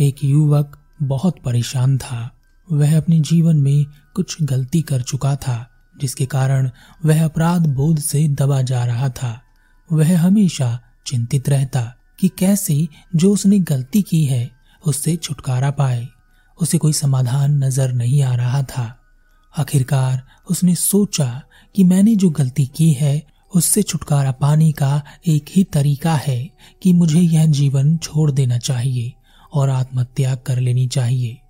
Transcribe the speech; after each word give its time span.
एक 0.00 0.24
युवक 0.24 0.78
बहुत 1.02 1.38
परेशान 1.44 1.98
था। 1.98 2.30
वह 2.72 2.96
अपने 2.96 3.20
जीवन 3.20 3.56
में 3.56 3.86
कुछ 4.14 4.42
गलती 4.42 4.82
कर 4.82 5.02
चुका 5.02 5.36
था, 5.36 5.70
जिसके 6.00 6.26
कारण 6.26 6.70
वह 7.04 7.24
अपराध 7.24 7.66
बोध 7.66 7.98
से 7.98 8.28
दबा 8.28 8.62
जा 8.62 8.84
रहा 8.84 9.08
था। 9.08 9.40
वह 9.92 10.18
हमेशा 10.20 10.80
चिंतित 11.06 11.48
रहता 11.48 11.94
कि 12.20 12.28
कैसे 12.28 12.88
जो 13.16 13.32
उसने 13.32 13.58
गलती 13.58 14.02
की 14.02 14.24
है, 14.24 14.50
उससे 14.86 15.16
छुटकारा 15.16 15.70
पाए। 15.70 16.08
उसे 16.60 16.78
कोई 16.78 16.92
समाधान 16.92 17.64
नज़र 17.64 17.92
नहीं 17.92 18.22
आ 18.22 18.34
रहा 18.34 18.62
था। 18.62 18.98
आखिरकार 19.58 20.22
उसने 20.50 20.74
सोचा 20.74 21.42
कि 21.74 21.84
मैंने 21.84 22.16
जो 22.16 22.30
गलती 22.30 22.66
की 22.66 22.92
है, 22.92 23.26
उससे 23.54 23.82
छुटकारा 23.82 24.32
पाने 24.32 24.72
का 24.72 25.02
एक 25.26 25.44
ही 25.50 25.64
तरीका 25.64 26.14
है 26.14 26.50
कि 26.82 26.92
मुझे 26.92 27.20
यह 27.20 27.46
जीवन 27.46 27.96
छोड़ 27.96 28.30
देना 28.30 28.58
चाहिए। 28.58 29.12
और 29.52 29.70
आत्महत्या 29.70 30.34
कर 30.34 30.60
लेनी 30.60 30.86
चाहिए। 30.86 31.40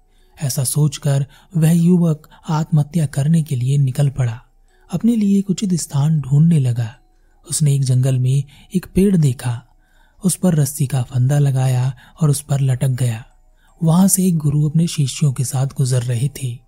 ऐसा 0.42 0.64
सोचकर 0.64 1.26
वह 1.56 1.70
युवक 1.70 2.28
आत्महत्या 2.48 3.06
करने 3.06 3.42
के 3.42 3.56
लिए 3.56 3.78
निकल 3.78 4.08
पड़ा। 4.08 4.42
अपने 4.92 5.16
लिए 5.16 5.38
एक 5.38 5.50
उचित 5.50 5.74
स्थान 5.74 6.20
ढूँढने 6.20 6.58
लगा। 6.58 6.94
उसने 7.50 7.74
एक 7.74 7.84
जंगल 7.84 8.18
में 8.18 8.44
एक 8.74 8.86
पेड़ 8.94 9.16
देखा। 9.16 9.62
उस 10.24 10.34
पर 10.34 10.54
रस्सी 10.54 10.86
का 10.86 11.02
फंदा 11.02 11.38
लगाया 11.38 11.94
और 12.20 12.30
उस 12.30 12.40
पर 12.40 12.60
लटक 12.60 12.88
गया। 12.88 13.24
वहाँ 13.84 14.08
से 14.08 14.26
एक 14.26 14.36
गुरु 14.36 14.68
अपने 14.68 14.86
शिष्यों 14.86 15.32
के 15.32 15.44
साथ 15.44 15.66
गुजर 15.66 16.02
रहे 16.02 16.28
थे। 16.42 16.58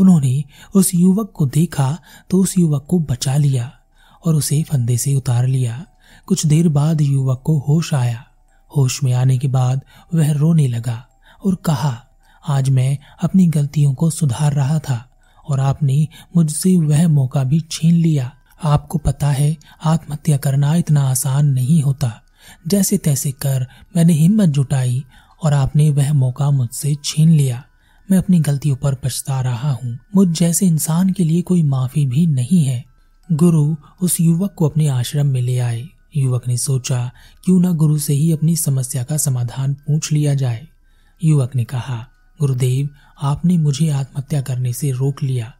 उन्होंने 0.00 0.44
उस 0.74 0.94
युवक 0.94 1.32
को 1.36 1.46
देखा 1.46 1.98
तो 2.30 2.38
उस 2.38 2.58
युवक 2.58 2.86
को 2.88 2.98
बचा 2.98 3.36
लिया 3.36 3.72
और 4.26 4.34
उसे 4.34 4.62
फंदे 4.62 4.96
से 4.96 5.14
उतार 5.14 5.46
लिया। 5.46 5.86
कुछ 6.26 6.46
देर 6.46 6.68
बाद 6.68 7.00
युवक 7.00 7.42
को 7.44 7.58
होश 7.58 7.94
आया। 7.94 8.24
होश 8.76 9.02
में 9.04 9.12
आने 9.12 9.38
के 9.38 9.48
बाद 9.48 9.80
वह 10.14 10.32
रोने 10.32 10.68
लगा 10.68 11.06
और 11.46 11.54
कहा, 11.54 12.06
आज 12.48 12.70
मैं 12.70 12.98
अपनी 13.22 13.46
गलतियों 13.46 13.94
को 13.94 14.10
सुधार 14.10 14.52
रहा 14.52 14.78
था 14.78 15.10
और 15.48 15.60
आपने 15.60 16.08
मुझसे 16.36 16.76
वह 16.76 17.08
मौका 17.08 17.44
भी 17.44 17.60
छीन 17.70 17.94
लिया। 17.94 18.32
आपको 18.64 18.98
पता 18.98 19.28
है, 19.30 19.56
आत्महत्या 19.84 20.36
करना 20.36 20.74
इतना 20.74 21.10
आसान 21.10 21.46
नहीं 21.46 21.82
होता। 21.82 22.22
जैसे 22.68 22.98
तैसे 22.98 23.32
कर 23.32 23.66
मैंने 23.96 24.12
हिम्मत 24.12 24.48
जुटाई 24.48 25.04
और 25.42 25.54
आपने 25.54 25.90
वह 25.90 26.12
मौका 26.12 26.50
मुझसे 26.50 26.96
छीन 27.04 27.30
लिया। 27.30 27.64
मैं 28.10 28.18
अपनी 28.18 28.40
गलतियों 28.40 28.76
पर 28.76 28.94
पछता 28.94 29.40
रहा 29.40 29.72
हूँ। 29.72 29.98
मुझ 30.16 30.28
जैसे 30.28 30.66
इंसान 30.66 31.10
के 31.10 31.24
लिए 31.24 31.42
कोई 31.42 31.62
माफ़ी 31.62 32.06
भी 32.06 32.26
नहीं 32.26 32.64
है। 32.64 32.84
गुरु 33.32 33.76
उस 34.02 34.20
युवक 34.20 34.54
को 34.54 34.68
अपने 34.68 34.88
आश्रम 34.88 35.26
में 35.26 35.42
ले 35.42 35.58
आए। 35.58 35.88
युवक 36.14 36.48
ने 36.48 36.56
सोचा, 36.56 37.10
क्यों 37.44 37.60
ना 37.60 37.70
गुरु 37.72 37.98
से 37.98 38.12
ही 38.12 38.32
अपनी 38.32 38.56
समस्या 38.56 39.02
का 39.02 39.16
समाधान 39.16 39.74
पूछ 39.74 40.12
लिया 40.12 40.34
जाए। 40.34 40.66
युवक 41.20 41.56
ने 41.56 41.64
कहा, 41.64 42.06
गुरुदेव, 42.40 42.88
आपने 43.22 43.56
मुझे 43.58 43.88
आत्महत्या 43.88 44.40
करने 44.40 44.72
से 44.72 44.90
रोक 44.90 45.22
लिया, 45.22 45.52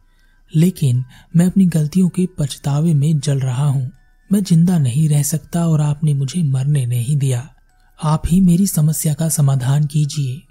लेकिन 0.51 1.03
मैं 1.35 1.45
अपनी 1.45 1.65
गलतियों 1.65 2.09
के 2.09 2.27
पछतावे 2.39 2.93
में 2.93 3.19
जल 3.19 3.39
रहा 3.39 3.65
हूँ। 3.65 3.91
मैं 4.29 4.43
ज़िंदा 4.43 4.77
नहीं 4.77 5.07
रह 5.09 5.23
सकता 5.23 5.67
और 5.67 5.81
आपने 5.81 6.13
मुझे 6.13 6.43
मरने 6.43 6.85
नहीं 6.85 7.15
दिया। 7.17 7.47
आप 7.99 8.23
ही 8.27 8.41
मेरी 8.41 8.67
समस्या 8.67 9.13
का 9.13 9.29
समाधान 9.29 9.85
कीजिए। 9.85 10.41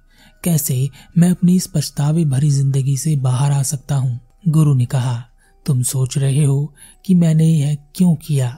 कैसे 0.45 0.89
मैं 1.19 1.31
अपनी 1.31 1.57
इस 1.57 1.67
पछतावे 1.67 2.25
भरी 2.25 2.51
ज़िंदगी 2.51 2.97
से 2.97 3.17
बाहर 3.17 3.53
आ 3.53 3.63
सकता 3.63 3.95
हूँ? 3.95 4.21
गुरु 4.49 4.75
ने 4.75 4.87
कहा, 4.87 5.23
तुम 5.67 5.83
सोच 5.83 6.19
रहे 6.19 6.45
हो 6.45 6.75
कि 7.05 7.15
मैंने 7.15 7.47
यह 7.47 7.77
क्यों 7.95 8.15
किया? 8.17 8.51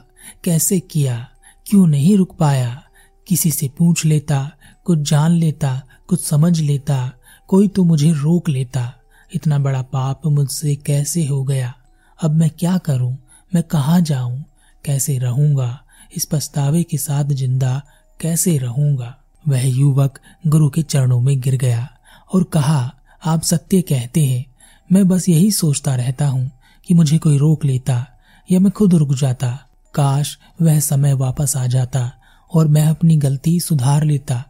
कैसे 0.44 0.80
किया? 0.80 1.28
क्यों 1.72 1.86
नहीं 1.86 2.16
रुक 2.16 2.36
पाया? 2.36 2.82
किसी 3.28 3.50
से 3.50 3.68
पूछ 3.68 4.04
लेता, 4.04 4.50
कुछ 4.84 4.98
जान 4.98 5.30
लेता, 5.30 5.82
कुछ 6.06 6.24
समझ 6.24 6.60
लेता, 6.60 7.12
कोई 7.48 7.68
तो 7.68 7.84
मुझे 7.84 8.12
रोक 8.12 8.48
लेता। 8.48 8.94
इतना 9.34 9.58
बड़ा 9.58 9.82
पाप 9.82 10.26
मुझसे 10.26 10.76
कैसे 10.76 11.26
हो 11.26 11.44
गया? 11.44 11.74
अब 12.22 12.30
मैं 12.30 12.50
क्या 12.50 12.78
करूँ? 12.78 13.18
मैं 13.54 13.62
कहा 13.62 14.00
जाऊँ? 14.00 14.44
कैसे 14.84 15.18
रहूँगा? 15.18 15.82
इस 16.16 16.24
पछतावे 16.24 16.82
के 16.82 16.96
साथ 16.98 17.24
ज़िंदा 17.24 17.82
कैसे 18.20 18.58
रहूँगा? 18.58 19.16
वह 19.48 19.66
युवक 19.66 20.20
गुरु 20.46 20.70
के 20.70 20.82
चरणों 20.82 21.20
में 21.20 21.40
गिर 21.40 21.56
गया 21.56 21.88
और 22.34 22.44
कहा, 22.44 22.94
आप 23.26 23.42
सत्य 23.42 23.82
कहते 23.82 24.26
हैं। 24.26 24.46
मैं 24.92 25.08
बस 25.08 25.28
यही 25.28 25.52
सोचता 25.52 25.94
रहता 25.94 26.26
हूँ 26.28 26.50
कि 26.86 26.94
मुझे 26.94 27.18
कोई 27.18 27.38
रोक 27.38 27.64
लेता 27.64 28.06
या 28.50 28.60
मैं 28.60 28.72
खुद 28.72 28.94
रुक 28.94 29.14
जाता। 29.14 29.68
काश 29.94 30.38
वह 30.62 30.80
समय 30.80 31.12
वापस 31.12 31.56
आ 31.56 31.66
जाता 31.66 32.12
और 32.54 32.68
मैं 32.68 32.86
अपनी 32.86 33.16
गलती 33.16 33.60
सुधार 33.60 34.04
लेता। 34.04 34.44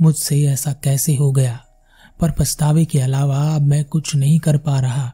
मुझसे 0.00 0.46
ऐसा 0.46 0.72
कैसे 0.72 1.16
हो 1.16 1.32
गया? 1.32 1.60
पर 2.20 2.30
पछतावे 2.30 2.84
के 2.84 3.00
अलावा 3.00 3.54
अब 3.54 3.62
मैं 3.62 3.84
कुछ 3.84 4.16
नहीं 4.16 4.38
कर 4.38 4.58
पा 4.58 4.80
रहा। 4.80 5.12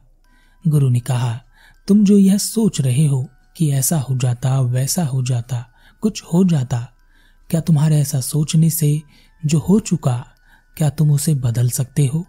गुरु 0.67 0.89
ने 0.89 0.99
कहा, 0.99 1.41
तुम 1.87 2.05
जो 2.05 2.17
यह 2.17 2.37
सोच 2.37 2.81
रहे 2.81 3.07
हो 3.07 3.27
कि 3.57 3.71
ऐसा 3.71 3.97
हो 3.99 4.17
जाता, 4.17 4.59
वैसा 4.59 5.03
हो 5.03 5.23
जाता, 5.23 5.65
कुछ 6.01 6.23
हो 6.33 6.43
जाता, 6.43 6.89
क्या 7.49 7.61
तुम्हारे 7.61 7.99
ऐसा 7.99 8.21
सोचने 8.21 8.69
से 8.69 9.01
जो 9.45 9.59
हो 9.59 9.79
चुका, 9.79 10.25
क्या 10.77 10.89
तुम 10.89 11.11
उसे 11.11 11.35
बदल 11.35 11.69
सकते 11.69 12.05
हो? 12.05 12.25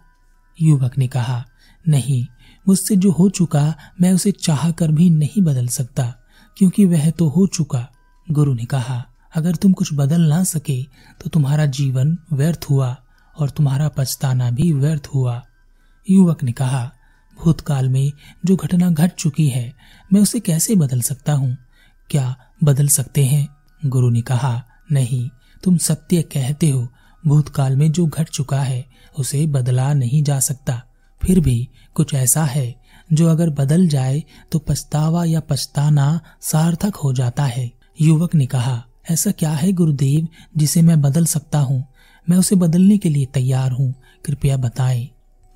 युवक 0.61 0.97
ने 0.97 1.07
कहा, 1.07 1.45
नहीं, 1.87 2.25
मुझसे 2.67 2.95
जो 2.95 3.11
हो 3.11 3.29
चुका, 3.29 3.75
मैं 4.01 4.13
उसे 4.13 4.31
चाह 4.31 4.71
कर 4.71 4.91
भी 4.91 5.09
नहीं 5.09 5.41
बदल 5.41 5.67
सकता। 5.67 6.15
क्योंकि 6.57 6.85
वह 6.85 7.09
तो 7.09 7.27
हो 7.27 7.45
चुका, 7.47 7.87
गुरु 8.27 8.53
ने 8.53 8.65
कहा। 8.65 9.03
अगर 9.35 9.55
तुम 9.55 9.71
कुछ 9.73 9.89
बदल 9.93 10.21
ना 10.21 10.43
सके 10.43 10.81
तो 11.21 11.29
तुम्हारा 11.29 11.65
जीवन 11.65 12.17
व्यर्थ 12.33 12.65
हुआ 12.69 12.95
और 13.35 13.49
तुम्हारा 13.49 13.87
पछताना 13.87 14.49
भी 14.51 14.71
व्यर्थ 14.73 15.09
हुआ। 15.15 15.41
युवक 16.07 16.43
ने 16.43 16.51
कहा, 16.51 16.91
भूतकाल 17.39 17.89
में 17.89 18.11
जो 18.45 18.55
घटना 18.55 18.89
घट 18.89 19.11
चुकी 19.11 19.47
है, 19.47 19.73
मैं 20.13 20.21
उसे 20.21 20.39
कैसे 20.39 20.75
बदल 20.75 21.01
सकता 21.01 21.33
हूँ? 21.33 21.57
क्या 22.09 22.35
बदल 22.63 22.87
सकते 22.87 23.25
हैं? 23.25 23.47
गुरु 23.85 24.09
ने 24.09 24.21
कहा, 24.21 24.63
नहीं, 24.91 25.29
तुम 25.63 25.77
सत्य 25.77 26.21
कहते 26.23 26.69
हो, 26.69 26.87
भूतकाल 27.23 27.75
में 27.75 27.91
जो 27.91 28.05
घट 28.05 28.29
चुका 28.29 28.61
है, 28.61 28.85
उसे 29.19 29.45
बदला 29.47 29.93
नहीं 29.93 30.23
जा 30.23 30.39
सकता। 30.39 30.81
फिर 31.21 31.39
भी 31.39 31.67
कुछ 31.93 32.13
ऐसा 32.13 32.43
है 32.45 32.82
जो 33.13 33.27
अगर 33.27 33.49
बदल 33.49 33.87
जाए 33.87 34.23
तो 34.51 34.59
पछतावा 34.59 35.25
या 35.25 35.39
पछताना 35.39 36.19
सार्थक 36.41 36.95
हो 36.95 37.13
जाता 37.13 37.43
है। 37.43 37.71
युवक 38.01 38.35
ने 38.35 38.45
कहा, 38.45 38.83
ऐसा 39.11 39.31
क्या 39.31 39.51
है 39.51 39.71
गुरुदेव 39.71 40.27
जिसे 40.57 40.81
मैं 40.81 41.01
बदल 41.01 41.25
सकता 41.25 41.59
हूँ? 41.59 41.85
मैं 42.29 42.37
उसे 42.37 42.55
बदलने 42.55 42.97
के 42.97 43.09
लिए 43.09 43.25
तैयार 43.25 43.71
हूँ। 43.71 43.93
कृपया 44.25 44.57
बताएँ। 44.57 45.09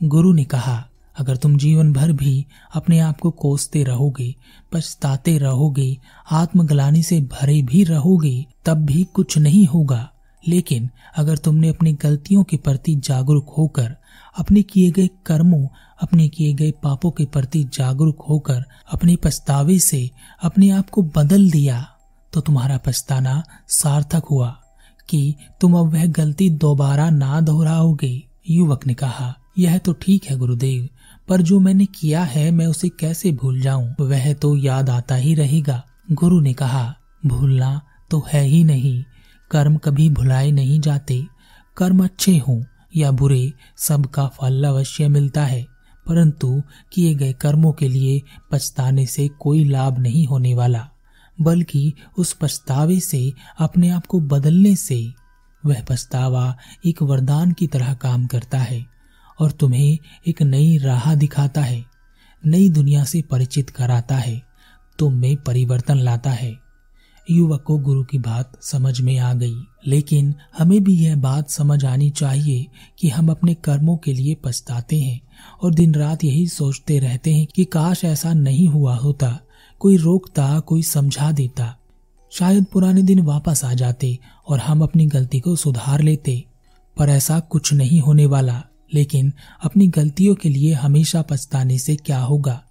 गुरु 0.04 0.34
ने 0.34 0.44
कहा, 0.44 0.88
अगर 1.18 1.36
तुम 1.36 1.58
जीवन 1.58 1.94
भर 1.94 2.12
भी 2.12 2.46
अपने 2.74 3.00
आप 3.00 3.20
को 3.20 3.32
कोसते 3.32 3.84
रहोगे, 3.84 4.36
पछताते 4.72 5.38
रहोगे, 5.38 5.98
आत्मग्लानी 6.32 7.04
से 7.04 7.22
भरे 7.22 7.62
भी 7.62 7.84
रहोगे, 7.84 8.46
तब 8.66 8.78
भी 8.78 9.04
कुछ 9.04 9.38
नहीं 9.38 9.68
होगा। 9.68 10.12
लेकिन 10.48 10.90
अगर 11.18 11.38
तुमने 11.38 11.70
अपनी 11.70 11.94
गलतियों 11.94 12.44
के 12.44 12.58
प्रति 12.58 12.96
जागरूक 12.96 13.50
होकर 13.58 13.96
अपने 14.38 14.62
किए 14.62 14.92
गए 14.92 15.08
कर्मों, 15.26 15.68
अपने 16.02 16.28
किए 16.30 16.54
गए 16.54 16.72
पापों 16.72 17.12
के 17.12 17.26
प्रति 17.26 17.64
जागरूक 17.74 18.26
होकर 18.30 18.64
अपने 18.94 19.16
पछतावे 19.16 19.80
से 19.80 20.10
अपने 20.44 20.70
आप 20.70 20.90
को 20.90 21.02
बदल 21.16 21.50
दिया 21.52 21.86
तो 22.34 22.42
तुम्हारा 22.42 22.78
पछताना 22.78 23.44
सार्थक 23.68 24.26
हुआ 24.32 24.50
कि 25.10 25.36
तुम 25.62 25.78
अब 25.78 25.94
वह 25.94 26.06
गलती 26.06 26.50
दोबारा 26.50 27.10
ना 27.10 27.40
दोहराओगे। 27.42 28.24
युवक 28.50 28.86
ने 28.88 28.94
कहा, 28.94 29.34
यह 29.58 29.78
तो 29.78 29.94
ठीक 29.94 30.26
है 30.26 30.38
गुरुदेव, 30.38 30.88
पर 31.30 31.42
जो 31.42 31.60
मैंने 31.60 31.86
किया 31.86 32.24
है 32.24 32.50
मैं 32.52 32.66
उसे 32.68 32.90
कैसे 32.90 33.32
भूल 33.32 33.62
जाऊँ? 33.62 33.96
वह 34.00 34.34
तो 34.34 34.56
याद 34.58 34.90
आता 34.90 35.16
ही 35.16 35.34
रहेगा। 35.36 35.82
गुरु 36.12 36.40
ने 36.40 36.54
कहा, 36.54 36.94
भूलना 37.26 37.82
तो 38.12 38.24
है 38.28 38.44
ही 38.44 38.64
नहीं। 38.64 39.04
कर्म 39.52 39.78
कभी 39.78 40.10
भुलाए 40.10 40.52
नहीं 40.52 40.80
जाते। 40.80 41.24
कर्म 41.78 42.04
अच्छे 42.04 42.38
हों 42.38 42.62
या 42.98 43.12
बुरे 43.12 43.52
सबका 43.78 44.28
फल 44.28 44.64
अवश्य 44.64 45.08
मिलता 45.08 45.46
है, 45.46 45.66
परंतु 46.06 46.62
किए 46.94 47.14
गए 47.16 47.34
कर्मों 47.34 47.72
के 47.74 47.88
लिए 47.90 48.22
पछताने 48.52 49.06
से 49.06 49.28
कोई 49.40 49.64
लाभ 49.64 50.00
नहीं 50.00 50.26
होने 50.28 50.54
वाला, 50.54 50.88
बल्कि 51.38 51.94
उस 52.18 52.34
पछतावे 52.34 53.00
से, 53.00 53.32
अपने 53.60 53.90
आप 53.90 54.06
को 54.06 54.20
बदलने 54.20 54.76
से। 54.76 55.14
वह 55.64 55.84
पछतावा 55.90 56.56
एक 56.86 57.02
वरदान 57.02 57.52
की 57.52 57.68
तरह 57.68 57.94
काम 57.94 58.26
करता 58.26 58.58
है 58.58 58.86
और 59.40 59.52
तुम्हें 59.52 59.98
एक 60.28 60.42
नई 60.42 60.78
राह 60.78 61.14
दिखाता 61.16 61.62
है, 61.62 61.84
नई 62.44 62.70
दुनिया 62.70 63.04
से 63.04 63.22
परिचित 63.22 63.70
कराता 63.70 64.16
है, 64.16 64.42
तुम 65.00 65.14
में 65.14 65.36
परिवर्तन 65.38 65.98
लाता 65.98 66.32
है। 66.32 66.67
युवक 67.32 67.64
को 67.64 67.78
गुरु 67.78 68.04
की 68.04 68.18
बात 68.18 68.64
समझ 68.64 69.02
में 69.02 69.18
आ 69.18 69.34
गई। 69.34 69.56
लेकिन 69.88 70.36
हमें 70.58 70.84
भी 70.84 70.94
यह 71.06 71.16
बात 71.16 71.50
समझ 71.50 71.86
आनी 71.86 72.10
चाहिए 72.10 72.68
कि 73.00 73.10
हम 73.10 73.30
अपने 73.30 73.54
कर्मों 73.54 73.98
के 73.98 74.14
लिए 74.14 74.36
पछताते 74.44 75.00
हैं 75.00 75.22
और 75.64 75.74
दिन 75.74 75.96
रात 75.96 76.24
यही 76.24 76.48
सोचते 76.48 77.00
रहते 77.00 77.36
हैं 77.36 77.48
कि 77.56 77.66
काश 77.66 78.04
ऐसा 78.04 78.34
नहीं 78.34 78.68
हुआ 78.68 78.96
होता, 78.96 79.40
कोई 79.80 79.98
रोकता, 79.98 80.60
कोई 80.60 80.82
समझा 80.82 81.32
देता। 81.32 81.78
शायद 82.32 82.66
पुराने 82.66 83.02
दिन 83.02 83.20
वापस 83.20 83.66
आ 83.66 83.74
जाते 83.74 84.20
और 84.48 84.60
हम 84.60 84.82
अपनी 84.82 85.06
गलती 85.06 85.40
को 85.40 85.56
सुधार 85.56 86.02
लेते, 86.02 86.46
पर 86.98 87.10
ऐसा 87.10 87.40
कुछ 87.40 87.74
नहीं 87.74 88.00
होने 88.00 88.26
वाला। 88.26 88.64
लेकिन 88.94 89.34
अपनी 89.64 89.88
गलतियों 89.88 90.36
के 90.36 90.50
लिए 90.50 90.74
हमेशा 90.74 91.22
पछताने 91.22 91.80
से 91.80 91.96
क्या 91.96 92.20
होगा? 92.20 92.64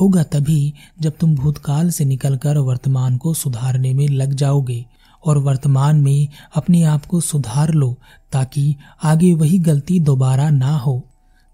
होगा 0.00 0.22
तभी 0.22 0.74
जब 1.00 1.16
तुम 1.20 1.34
भूतकाल 1.34 1.90
से 1.90 2.04
निकलकर 2.04 2.58
वर्तमान 2.58 3.16
को 3.16 3.34
सुधारने 3.34 3.92
में 3.94 4.08
लग 4.08 4.34
जाओगे 4.34 4.84
और 5.24 5.38
वर्तमान 5.38 6.00
में 6.00 6.28
अपने 6.56 6.82
आप 6.82 7.06
को 7.06 7.20
सुधार 7.20 7.72
लो 7.74 7.96
ताकि 8.32 8.74
आगे 9.02 9.32
वही 9.34 9.58
गलती 9.58 9.98
दोबारा 10.00 10.50
ना 10.50 10.76
हो। 10.76 11.02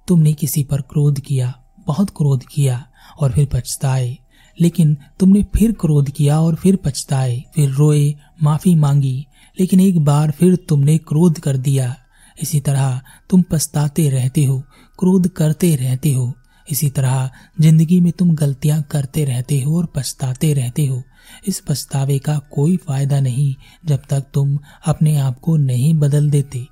तुमने 0.09 0.33
किसी 0.33 0.65
पर 0.65 0.81
क्रोध 0.81 1.21
किया, 1.21 1.53
बहुत 1.87 2.11
क्रोध 2.11 2.45
किया 2.45 2.85
और 3.21 3.33
फिर 3.33 3.49
पछताए, 3.53 4.19
लेकिन 4.61 4.97
तुमने 5.21 5.43
फिर 5.55 5.73
क्रोध 5.73 6.11
किया 6.11 6.41
और 6.41 6.55
फिर 6.55 6.77
पछताए, 6.77 7.43
फिर 7.55 7.71
रोए, 7.71 8.15
माफ़ी 8.43 8.75
मांगी, 8.75 9.27
लेकिन 9.61 9.81
एक 9.81 10.05
बार 10.05 10.31
फिर 10.31 10.57
तुमने 10.57 10.99
क्रोध 10.99 11.39
कर 11.39 11.57
दिया। 11.57 11.95
इसी 12.43 12.61
तरह 12.61 13.01
तुम 13.31 13.43
पछताते 13.43 14.09
रहते 14.11 14.45
हो, 14.45 14.63
क्रोध 14.99 15.29
करते 15.29 15.77
रहते 15.77 16.13
हो। 16.13 16.33
इसी 16.71 16.91
तरह 16.91 17.31
ज़िंदगी 17.61 18.01
में 18.01 18.13
तुम 18.13 18.35
गलतियाँ 18.35 18.83
करते 18.83 19.25
रहते 19.25 19.61
हो 19.61 19.77
और 19.77 19.87
पछताते 19.87 20.53
रहते 20.53 20.87
हो। 20.87 21.03
इस 21.49 21.61
पछतावे 21.61 22.19
का 22.19 22.39
कोई 22.51 22.77
फ़ायदा 22.77 23.21
नहीं 23.21 23.55
जब 23.85 24.03
तक 24.11 24.25
तुम 24.35 24.59
अपने 24.87 25.17
आप 25.17 25.39
को 25.39 25.57
नहीं 25.57 25.95
बदल 25.95 26.31
देते। 26.31 26.67